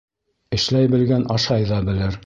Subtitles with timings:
[0.57, 2.19] Эшләй белгән ашай ҙа белер.